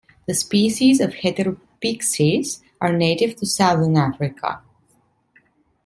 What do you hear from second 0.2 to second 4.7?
The species of "Heteropyxis" are native to southern Africa.